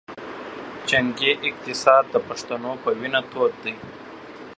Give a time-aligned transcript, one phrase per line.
[0.89, 3.73] جنګي اقتصاد د پښتنو پۀ وینه تود دے